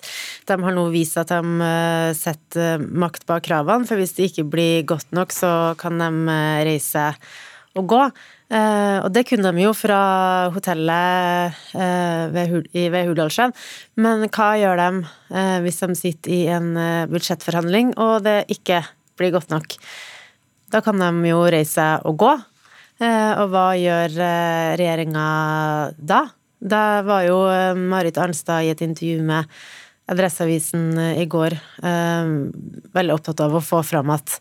de 0.49 0.57
har 0.63 0.73
nå 0.73 0.85
vist 0.95 1.19
at 1.21 1.29
de 1.29 1.67
eh, 1.67 2.13
setter 2.17 2.81
makt 2.81 3.27
bak 3.29 3.45
kravene, 3.45 3.85
for 3.85 4.01
hvis 4.01 4.17
det 4.17 4.31
ikke 4.31 4.47
blir 4.55 4.87
godt 4.89 5.13
nok, 5.13 5.37
så 5.37 5.51
kan 5.81 6.01
de 6.01 6.39
reise 6.65 7.11
og 7.75 7.91
gå. 7.91 8.01
Og 8.55 9.09
det 9.11 9.25
kunne 9.27 9.51
de 9.51 9.65
jo 9.65 9.73
fra 9.75 9.99
hotellet 10.55 11.57
ved 11.75 13.09
Hurdalssjøen, 13.09 13.55
men 13.99 14.29
hva 14.29 14.49
gjør 14.61 14.79
de 14.79 15.59
hvis 15.65 15.81
de 15.83 15.97
sitter 15.99 16.35
i 16.37 16.41
en 16.55 16.69
budsjettforhandling 17.11 17.97
og 17.99 18.29
det 18.29 18.45
ikke 18.55 18.85
blir 19.19 19.35
godt 19.35 19.51
nok? 19.51 19.75
Da 20.71 20.85
kan 20.87 21.03
de 21.03 21.33
jo 21.33 21.43
reise 21.51 21.89
og 22.07 22.21
gå. 22.23 22.35
Eh, 23.03 23.33
og 23.43 23.51
hva 23.51 23.73
gjør 23.75 24.13
eh, 24.23 24.73
regjeringa 24.79 25.25
da? 25.99 26.21
Da 26.65 26.83
var 27.05 27.25
jo 27.27 27.41
eh, 27.51 27.73
Marit 27.75 28.21
Arnstad 28.23 28.63
i 28.63 28.71
et 28.71 28.85
intervju 28.87 29.25
med 29.27 29.51
Adresseavisen 30.05 30.99
i 31.17 31.25
går 31.33 31.55
veldig 31.81 33.13
opptatt 33.15 33.39
av 33.41 33.55
å 33.57 33.63
få 33.65 33.79
fram 33.89 34.11
at 34.13 34.35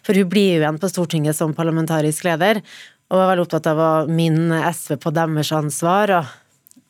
For 0.00 0.16
hun 0.16 0.30
blir 0.32 0.54
jo 0.54 0.62
igjen 0.62 0.78
på 0.80 0.88
Stortinget 0.88 1.36
som 1.36 1.52
parlamentarisk 1.52 2.24
leder, 2.24 2.62
og 3.12 3.20
var 3.20 3.28
veldig 3.28 3.44
opptatt 3.44 3.68
av 3.68 3.82
å 3.84 3.90
minne 4.08 4.62
SV 4.72 4.96
på 5.02 5.12
deres 5.12 5.52
ansvar. 5.52 6.14
og 6.22 6.30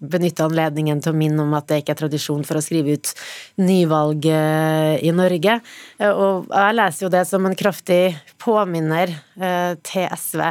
benytte 0.00 0.46
anledningen 0.46 1.02
til 1.02 1.12
å 1.12 1.18
minne 1.18 1.42
om 1.42 1.56
at 1.58 1.66
det 1.68 1.80
ikke 1.82 1.92
er 1.96 2.00
tradisjon 2.04 2.46
for 2.46 2.56
å 2.56 2.62
skrive 2.64 2.94
ut 2.94 3.10
nyvalg 3.60 4.30
i 4.30 5.10
Norge. 5.12 5.58
Og 6.06 6.46
jeg 6.48 6.78
leser 6.78 7.04
jo 7.04 7.10
det 7.12 7.26
som 7.28 7.44
en 7.44 7.58
kraftig 7.58 8.14
påminner 8.40 9.12
til 9.86 10.06
SV 10.14 10.42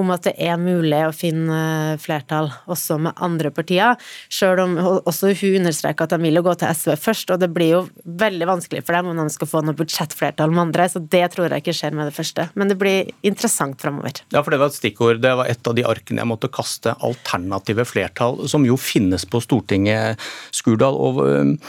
om 0.00 0.10
at 0.14 0.26
det 0.28 0.34
er 0.42 0.58
mulig 0.60 1.00
å 1.06 1.14
finne 1.16 1.96
flertall 2.02 2.50
også 2.70 2.98
med 3.02 3.16
andre 3.22 3.50
partier, 3.54 3.96
Selv 4.32 4.62
om 4.64 4.76
også 4.78 5.32
hun 5.40 5.60
understreker 5.60 6.06
at 6.06 6.14
de 6.14 6.18
vil 6.22 6.38
jo 6.38 6.44
gå 6.46 6.54
til 6.58 6.72
SV 6.74 6.94
først, 7.00 7.32
og 7.32 7.40
det 7.42 7.50
blir 7.54 7.72
jo 7.72 7.80
veldig 8.04 8.48
vanskelig 8.48 8.82
for 8.86 8.96
dem 8.96 9.10
om 9.12 9.20
de 9.20 9.26
skal 9.32 9.50
få 9.50 9.62
noe 9.64 9.76
budsjettflertall 9.78 10.52
med 10.52 10.66
andre, 10.68 10.88
så 10.90 11.02
det 11.02 11.24
tror 11.34 11.50
jeg 11.50 11.64
ikke 11.64 11.76
skjer 11.76 11.96
med 11.96 12.10
det 12.10 12.16
første. 12.16 12.48
Men 12.54 12.72
det 12.72 12.78
blir 12.80 13.10
interessant 13.26 13.80
framover. 13.82 14.22
Ja, 14.34 14.42
for 14.42 14.54
det 14.54 14.60
var 14.62 14.72
et 14.72 14.78
stikkord. 14.78 15.22
Det 15.24 15.34
var 15.40 15.50
et 15.50 15.68
av 15.68 15.76
de 15.76 15.86
arkene 15.86 16.22
jeg 16.22 16.32
måtte 16.32 16.52
kaste. 16.52 16.94
Alternative 17.06 17.86
flertall, 17.88 18.44
som 18.50 18.66
jo 18.66 18.78
finnes 18.80 19.26
på 19.28 19.42
Stortinget, 19.44 20.22
Skurdal. 20.54 20.96
og 20.96 21.62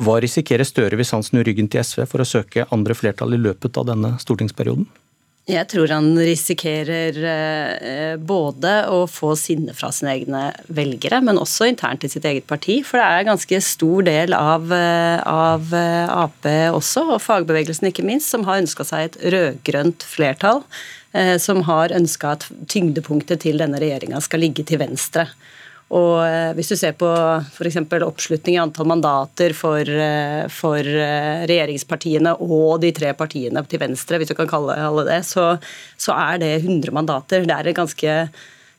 hva 0.00 0.16
risikerer 0.22 0.64
Støre 0.64 0.96
hvis 0.96 1.12
han 1.12 1.24
snur 1.24 1.44
ryggen 1.44 1.68
til 1.68 1.82
SV 1.84 2.06
for 2.08 2.22
å 2.22 2.28
søke 2.28 2.64
andre 2.72 2.96
flertall 2.96 3.36
i 3.36 3.40
løpet 3.40 3.76
av 3.76 3.90
denne 3.90 4.14
stortingsperioden? 4.22 4.86
Jeg 5.48 5.66
tror 5.72 5.88
han 5.90 6.12
risikerer 6.14 7.16
eh, 7.26 8.16
både 8.20 8.74
å 8.92 9.00
få 9.10 9.32
sinne 9.40 9.72
fra 9.74 9.88
sine 9.94 10.12
egne 10.12 10.42
velgere, 10.68 11.22
men 11.24 11.40
også 11.40 11.66
internt 11.70 12.04
i 12.04 12.10
sitt 12.12 12.26
eget 12.28 12.46
parti. 12.50 12.80
For 12.86 13.00
det 13.00 13.06
er 13.06 13.22
en 13.22 13.30
ganske 13.32 13.60
stor 13.64 14.04
del 14.06 14.36
av, 14.36 14.68
eh, 14.76 15.18
av 15.24 15.72
eh, 15.74 16.12
Ap 16.12 16.46
også, 16.76 17.06
og 17.16 17.22
fagbevegelsen 17.24 17.88
ikke 17.88 18.04
minst, 18.06 18.30
som 18.30 18.44
har 18.46 18.60
ønska 18.60 18.86
seg 18.86 19.08
et 19.08 19.20
rød-grønt 19.34 20.06
flertall. 20.06 20.64
Som 21.42 21.64
har 21.66 21.90
ønska 21.90 22.36
at 22.36 22.44
tyngdepunktet 22.70 23.40
til 23.42 23.56
denne 23.58 23.80
regjeringa 23.82 24.20
skal 24.22 24.44
ligge 24.44 24.62
til 24.62 24.78
venstre. 24.78 25.24
Og 25.90 26.20
eh, 26.22 26.52
hvis 26.54 26.70
du 26.70 26.76
ser 26.78 26.94
på 26.98 27.08
f.eks. 27.10 27.80
oppslutning 28.06 28.54
i 28.54 28.60
antall 28.62 28.86
mandater 28.86 29.54
for, 29.58 29.82
eh, 29.82 30.44
for, 30.54 30.86
eh, 30.86 31.42
regjeringspartiene 31.50 32.36
og 32.38 32.78
de 32.84 32.92
tre 32.94 33.10
partiene 33.18 33.64
til 33.66 33.82
venstre, 33.82 34.20
hvis 34.20 34.30
du 34.30 34.36
kan 34.38 34.50
kalle 34.50 34.78
det 34.78 35.08
det, 35.10 35.20
så, 35.26 35.56
så 35.98 36.14
er 36.14 36.38
det 36.42 36.52
100 36.60 36.94
mandater. 36.94 37.42
Det 37.42 37.56
er 37.56 37.70
et 37.72 37.80
ganske 37.80 38.16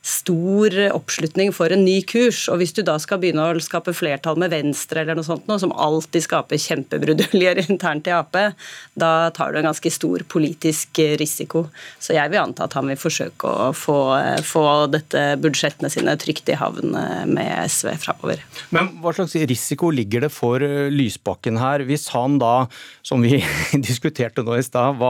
stor 0.02 0.74
oppslutning 0.90 1.52
for 1.54 1.72
en 1.72 1.84
ny 1.86 2.00
kurs. 2.06 2.44
Og 2.50 2.58
hvis 2.60 2.74
du 2.74 2.82
da 2.86 2.96
skal 3.02 3.20
begynne 3.22 3.44
å 3.46 3.62
skape 3.62 3.94
flertall 3.94 4.38
med 4.40 4.50
Venstre 4.52 5.04
eller 5.04 5.18
noe 5.18 5.26
sånt, 5.26 5.46
noe, 5.46 5.60
som 5.62 5.74
alltid 5.74 6.26
skaper 6.26 6.60
kjempebruduljer 6.60 7.62
internt 7.68 8.10
i 8.10 8.14
Ap, 8.16 8.34
da 8.98 9.12
tar 9.34 9.52
du 9.52 9.60
en 9.60 9.68
ganske 9.70 9.92
stor 9.94 10.24
politisk 10.32 10.98
risiko. 11.20 11.66
Så 12.02 12.16
jeg 12.16 12.32
vil 12.32 12.42
anta 12.42 12.66
at 12.66 12.76
han 12.78 12.90
vil 12.90 12.98
forsøke 12.98 13.46
å 13.46 13.70
få, 13.76 13.98
få 14.46 14.66
dette 14.92 15.24
budsjettene 15.42 15.90
sine 15.92 16.16
trygt 16.20 16.50
i 16.50 16.58
havn 16.58 16.96
med 17.30 17.52
SV 17.70 17.94
framover. 18.02 18.42
Men 18.74 18.90
hva 19.02 19.14
slags 19.14 19.36
risiko 19.48 19.90
ligger 19.94 20.26
det 20.26 20.32
for 20.32 20.62
eh, 20.64 20.90
Lysbakken 20.92 21.58
her, 21.60 21.84
hvis 21.86 22.08
han 22.14 22.38
da, 22.42 22.66
som 23.06 23.22
vi 23.24 23.40
diskuterte 23.88 24.44
nå 24.46 24.58
i 24.58 24.66
stad, 24.66 25.00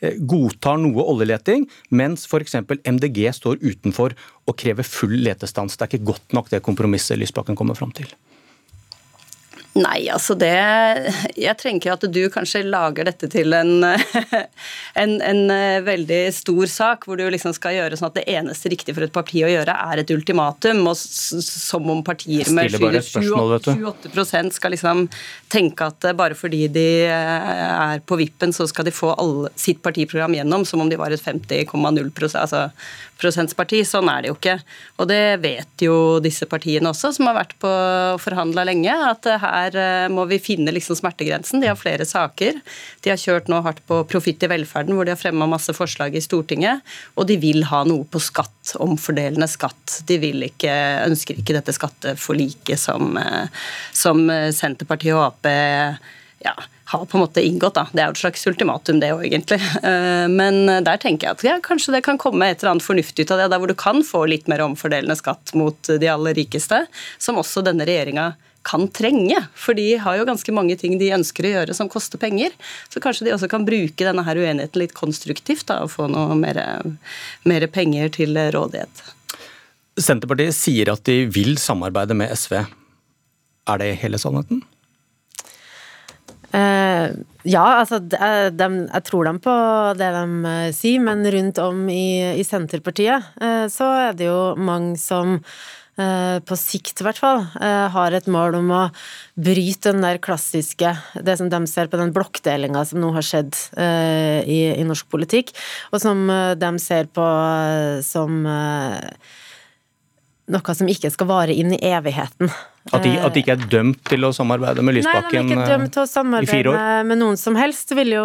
eh, 0.00 0.18
godtar 0.18 0.80
noe 0.82 1.06
oljeleting, 1.14 1.68
mens 1.90 2.26
f.eks. 2.28 2.58
MDG 2.88 3.24
står 3.36 3.62
utenfor 3.62 4.16
å 4.46 4.54
kreve 4.58 4.84
full 4.86 5.16
letestans. 5.22 5.76
Det 5.76 5.86
er 5.86 5.92
ikke 5.92 6.12
godt 6.12 6.36
nok 6.36 6.50
det 6.52 6.62
kompromisset 6.66 7.20
Lysbakken 7.20 7.58
kommer 7.58 7.78
fram 7.78 7.94
til. 7.96 8.10
Nei, 9.72 10.04
altså 10.12 10.34
det 10.36 10.52
Jeg 11.40 11.56
trenger 11.56 11.94
at 11.94 12.02
du 12.12 12.20
kanskje 12.32 12.60
lager 12.66 13.06
dette 13.08 13.28
til 13.32 13.54
en, 13.56 13.86
en, 15.02 15.14
en, 15.24 15.40
eh, 15.54 15.78
veldig 15.84 16.20
stor 16.36 16.68
sak, 16.68 17.06
hvor 17.08 17.16
du 17.16 17.24
liksom 17.32 17.54
skal 17.56 17.78
gjøre 17.78 17.96
sånn 17.96 18.10
at 18.10 18.18
det 18.18 18.26
eneste 18.34 18.68
riktige 18.72 18.98
for 18.98 19.06
et 19.06 19.14
parti 19.14 19.40
å 19.40 19.48
gjøre, 19.48 19.72
er 19.72 20.02
et 20.02 20.12
ultimatum. 20.12 20.82
og 20.90 20.98
Som 20.98 21.88
om 21.94 22.02
partier 22.04 22.50
med 22.52 22.76
28, 22.76 23.78
28 24.12 24.52
skal 24.58 24.76
liksom 24.76 25.06
tenke 25.52 25.88
at 25.88 26.10
bare 26.20 26.36
fordi 26.36 26.66
de 26.72 26.86
eh, 27.06 27.48
er 27.72 28.04
på 28.04 28.20
vippen, 28.20 28.52
så 28.52 28.68
skal 28.68 28.90
de 28.90 28.92
få 28.92 29.14
alle, 29.16 29.54
sitt 29.56 29.80
partiprogram 29.84 30.36
gjennom, 30.36 30.68
som 30.68 30.84
om 30.84 30.92
de 30.92 31.00
var 31.00 31.16
et 31.16 31.24
50,0 31.24 32.12
altså 32.28 32.66
prosentparti. 33.22 33.82
Sånn 33.86 34.10
er 34.10 34.22
det 34.24 34.32
jo 34.32 34.36
ikke. 34.36 34.56
Og 35.00 35.08
det 35.10 35.22
vet 35.42 35.84
jo 35.84 35.96
disse 36.22 36.48
partiene 36.50 36.90
også, 36.90 37.12
som 37.16 37.28
har 37.30 37.38
vært 37.38 37.54
på 37.62 37.72
forhandla 38.22 38.66
lenge, 38.68 38.92
at 38.92 39.28
her 39.42 39.78
eh, 39.78 40.08
må 40.12 40.26
vi 40.30 40.40
finne 40.42 40.74
liksom 40.74 40.98
smertegrensen. 40.98 41.62
De 41.62 41.70
har 41.70 41.78
flere 41.78 42.06
saker. 42.08 42.60
De 43.04 43.12
har 43.12 43.20
kjørt 43.20 43.50
nå 43.52 43.62
hardt 43.64 43.82
på 43.88 44.02
profitt 44.10 44.42
i 44.42 44.50
velferden, 44.52 44.96
hvor 44.96 45.08
de 45.08 45.14
har 45.14 45.20
fremma 45.20 45.48
masse 45.50 45.74
forslag 45.76 46.16
i 46.18 46.24
Stortinget. 46.24 46.82
Og 47.16 47.28
de 47.30 47.38
vil 47.42 47.64
ha 47.70 47.82
noe 47.88 48.06
på 48.08 48.22
skatt, 48.22 48.74
omfordelende 48.82 49.48
skatt. 49.50 50.00
De 50.08 50.18
vil 50.22 50.48
ikke, 50.50 50.72
ønsker 51.06 51.38
ikke 51.38 51.56
dette 51.58 51.74
skatteforliket 51.76 52.80
som, 52.80 53.14
eh, 53.20 53.62
som 53.94 54.26
Senterpartiet 54.52 55.16
og 55.16 55.30
Ap 55.30 55.52
ja, 56.44 56.54
har 56.92 57.04
på 57.08 57.18
en 57.18 57.24
måte 57.24 57.44
inngått. 57.44 57.78
Da. 57.78 57.86
Det 57.92 58.02
er 58.02 58.10
jo 58.10 58.16
et 58.16 58.22
slags 58.22 58.46
ultimatum, 58.50 59.00
det 59.02 59.12
òg, 59.14 59.24
egentlig. 59.28 59.60
Eh, 59.82 60.28
men 60.30 60.66
der 60.84 61.00
tenker 61.02 61.28
jeg 61.28 61.38
at 61.38 61.44
ja, 61.46 61.58
kanskje 61.64 61.96
det 61.96 62.04
kan 62.06 62.20
komme 62.20 62.50
et 62.50 62.62
eller 62.62 62.76
annet 62.76 62.86
fornuftig 62.86 63.26
ut 63.26 63.34
av 63.34 63.42
det, 63.42 63.50
der 63.52 63.62
hvor 63.62 63.72
du 63.72 63.78
kan 63.78 64.02
få 64.06 64.24
litt 64.30 64.50
mer 64.50 64.64
omfordelende 64.64 65.18
skatt 65.18 65.54
mot 65.58 65.78
de 65.88 66.10
aller 66.10 66.36
rikeste, 66.38 66.84
som 67.22 67.40
også 67.40 67.64
denne 67.66 67.86
regjeringa 67.88 68.32
kan 68.62 68.88
trenge. 68.88 69.38
For 69.54 69.74
de 69.74 69.96
har 69.98 70.18
jo 70.18 70.26
ganske 70.28 70.54
mange 70.54 70.76
ting 70.80 70.96
de 70.98 71.12
ønsker 71.14 71.46
å 71.46 71.54
gjøre 71.56 71.76
som 71.76 71.90
koster 71.92 72.20
penger. 72.22 72.54
Så 72.92 73.02
kanskje 73.02 73.26
de 73.26 73.34
også 73.36 73.50
kan 73.50 73.66
bruke 73.66 74.06
denne 74.06 74.24
her 74.26 74.38
uenigheten 74.38 74.82
litt 74.82 74.94
konstruktivt 74.96 75.66
da, 75.70 75.82
og 75.84 75.92
få 75.94 76.08
noe 76.10 76.36
mer, 76.38 77.66
penger 77.74 78.12
til 78.14 78.38
rådighet. 78.54 79.04
Senterpartiet 80.00 80.56
sier 80.56 80.92
at 80.94 81.02
de 81.08 81.24
vil 81.28 81.58
samarbeide 81.60 82.16
med 82.16 82.32
SV. 82.32 82.62
Er 83.68 83.82
det 83.82 83.90
hele 84.02 84.20
sannheten? 84.20 84.62
Uh, 86.52 87.08
ja, 87.48 87.64
altså 87.80 87.96
de, 88.04 88.18
de, 88.52 88.66
jeg 88.84 89.04
tror 89.08 89.24
dem 89.24 89.38
på 89.40 89.52
det 89.96 90.08
de 90.12 90.24
uh, 90.44 90.72
sier, 90.76 91.00
men 91.00 91.24
rundt 91.32 91.60
om 91.64 91.86
i, 91.88 92.36
i 92.36 92.44
Senterpartiet 92.44 93.30
uh, 93.40 93.64
så 93.72 93.88
er 94.08 94.18
det 94.18 94.28
jo 94.28 94.42
mange 94.60 94.98
som 95.00 95.40
på 95.92 96.56
sikt 96.56 97.02
i 97.02 97.04
hvert 97.04 97.18
fall, 97.20 97.42
har 97.92 98.14
et 98.16 98.28
mål 98.32 98.54
om 98.56 98.70
å 98.72 98.78
bryte 99.36 99.90
den 99.92 100.00
der 100.00 100.16
klassiske 100.24 100.88
Det 101.20 101.34
som 101.36 101.50
de 101.52 101.58
ser 101.68 101.90
på 101.92 102.00
den 102.00 102.14
blokkdelinga 102.16 102.80
som 102.88 103.02
nå 103.02 103.10
har 103.12 103.26
skjedd 103.28 103.52
i, 103.76 104.56
i, 104.72 104.86
norsk 104.88 105.10
politikk, 105.12 105.52
og 105.92 106.00
som 106.00 106.24
de 106.56 106.70
ser 106.80 107.12
på 107.12 107.26
som 108.08 108.40
noe 110.50 110.74
som 110.74 110.90
ikke 110.90 111.10
skal 111.12 111.28
vare 111.30 111.54
inn 111.54 111.74
i 111.76 111.80
evigheten. 111.92 112.50
At 112.90 113.04
de, 113.04 113.12
at 113.14 113.30
de, 113.30 113.44
ikke 113.44 113.54
er 113.54 113.66
dømt 113.70 114.00
til 114.10 114.26
å 114.26 114.32
samarbeide 114.34 114.82
med 114.82 114.96
Lysbakken 114.96 115.22
i 115.22 115.28
fire 115.30 115.38
år? 115.38 115.46
Nei, 115.46 115.52
de 115.54 115.54
er 115.54 115.68
ikke 115.68 115.70
dømt 115.70 115.92
til 115.94 116.02
å 116.02 116.08
samarbeide 116.10 116.72
med, 117.06 117.20
noen 117.20 117.38
som 117.38 117.54
helst, 117.54 117.92
vil 117.94 118.10
jo 118.16 118.24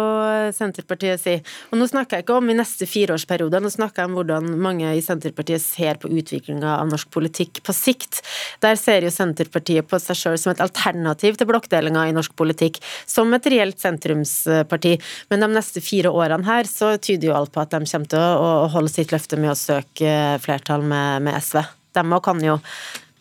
Senterpartiet 0.56 1.22
si. 1.22 1.36
Og 1.70 1.78
nå 1.78 1.86
snakker 1.86 2.18
jeg 2.18 2.26
ikke 2.26 2.40
om 2.40 2.50
i 2.50 2.56
neste 2.58 2.88
fireårsperiode, 2.90 3.60
nå 3.62 3.70
snakker 3.70 4.02
jeg 4.02 4.10
om 4.10 4.18
hvordan 4.18 4.50
mange 4.58 4.90
i 4.98 5.04
Senterpartiet 5.04 5.62
ser 5.62 6.02
på 6.02 6.10
utviklinga 6.10 6.74
av 6.80 6.90
norsk 6.90 7.06
politikk 7.14 7.62
på 7.62 7.76
sikt. 7.76 8.18
Der 8.64 8.74
ser 8.80 9.06
jo 9.06 9.14
Senterpartiet 9.14 9.86
på 9.86 10.02
seg 10.02 10.18
sjøl 10.18 10.42
som 10.42 10.56
et 10.56 10.66
alternativ 10.66 11.38
til 11.38 11.50
blokkdelinga 11.54 12.08
i 12.10 12.18
norsk 12.18 12.34
politikk, 12.34 12.82
som 13.06 13.30
et 13.38 13.46
reelt 13.54 13.78
sentrumsparti. 13.78 14.98
Men 15.30 15.46
de 15.46 15.52
neste 15.54 15.86
fire 15.86 16.10
årene 16.10 16.50
her 16.50 16.66
så 16.66 16.96
tyder 16.98 17.30
jo 17.30 17.38
alt 17.38 17.54
på 17.54 17.62
at 17.62 17.78
de 17.78 17.84
kommer 17.86 18.10
til 18.10 18.26
å, 18.26 18.54
å 18.66 18.70
holde 18.74 18.90
sitt 18.90 19.14
løfte 19.14 19.38
med 19.38 19.54
å 19.54 19.58
søke 19.58 20.14
flertall 20.42 20.82
med, 20.82 21.28
med 21.30 21.38
SV. 21.38 21.62
De 21.96 22.04
òg 22.04 22.24
kan 22.24 22.42
jo 22.44 22.58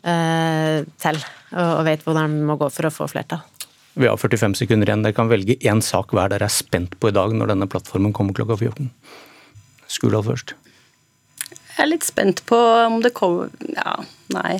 eh, 0.04 0.84
til, 1.02 1.22
og, 1.54 1.70
og 1.80 1.86
vet 1.88 2.04
hvordan 2.06 2.36
de 2.36 2.50
må 2.50 2.58
gå 2.60 2.70
for 2.74 2.90
å 2.90 2.94
få 2.94 3.10
flertall. 3.12 3.44
Vi 3.98 4.06
har 4.06 4.18
45 4.20 4.60
sekunder 4.60 4.90
igjen. 4.92 5.04
Dere 5.06 5.18
kan 5.18 5.30
velge 5.32 5.58
én 5.66 5.82
sak 5.82 6.14
hver 6.14 6.30
dere 6.30 6.46
er 6.46 6.54
spent 6.54 7.00
på 7.02 7.10
i 7.10 7.16
dag 7.16 7.34
når 7.34 7.56
denne 7.56 7.70
plattformen 7.72 8.14
kommer 8.14 8.36
klokka 8.38 8.60
14. 8.60 8.92
Skurdal 9.90 10.26
først. 10.28 10.54
Jeg 11.78 11.86
er 11.86 11.90
litt 11.90 12.06
spent 12.06 12.44
på 12.50 12.58
om 12.58 13.00
det 13.04 13.14
kommer 13.18 13.50
Ja, 13.74 14.00
nei. 14.34 14.60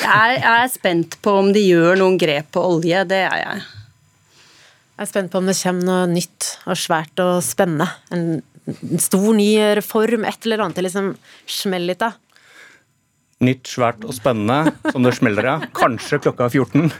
Jeg 0.00 0.06
er, 0.06 0.36
jeg 0.38 0.62
er 0.64 0.70
spent 0.72 1.16
på 1.22 1.34
om 1.42 1.50
de 1.54 1.62
gjør 1.62 1.98
noen 2.00 2.16
grep 2.18 2.50
på 2.54 2.62
olje. 2.62 3.02
Det 3.10 3.20
er 3.26 3.42
jeg. 3.42 3.66
Jeg 4.94 5.04
er 5.04 5.10
spent 5.10 5.32
på 5.32 5.40
om 5.40 5.50
det 5.50 5.58
kommer 5.58 5.86
noe 5.88 6.08
nytt 6.10 6.48
og 6.66 6.78
svært 6.78 7.22
og 7.22 7.36
spennende. 7.44 7.86
En 8.14 8.98
stor, 9.00 9.30
ny 9.34 9.50
reform, 9.78 10.26
et 10.28 10.46
eller 10.46 10.64
annet 10.64 10.78
det 10.78 10.86
liksom 10.86 11.14
smell 11.48 11.86
litt 11.90 12.02
av. 12.06 12.18
Nytt, 13.40 13.70
svært 13.72 14.02
og 14.04 14.12
spennende 14.12 14.74
som 14.92 15.06
det 15.06 15.14
smeller 15.16 15.46
av. 15.54 15.62
Kanskje 15.72 16.18
klokka 16.26 16.50
14. 16.50 16.90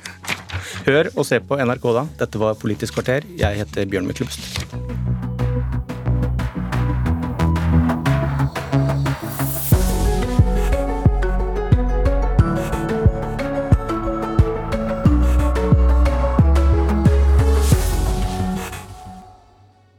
Hør 0.86 1.10
og 1.12 1.26
se 1.28 1.36
på 1.44 1.58
NRK 1.60 1.84
da. 1.98 2.06
Dette 2.22 2.40
var 2.40 2.56
Politisk 2.56 2.96
kvarter. 2.96 3.28
Jeg 3.36 3.60
heter 3.60 3.84
Bjørn 3.90 4.08
Myklebust. 4.08 4.79